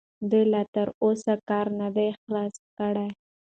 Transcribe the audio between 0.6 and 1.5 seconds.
تراوسه